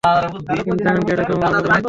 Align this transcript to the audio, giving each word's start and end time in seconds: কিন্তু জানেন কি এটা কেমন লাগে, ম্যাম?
কিন্তু 0.03 0.83
জানেন 0.83 1.01
কি 1.05 1.11
এটা 1.11 1.23
কেমন 1.23 1.41
লাগে, 1.45 1.59
ম্যাম? 1.61 1.79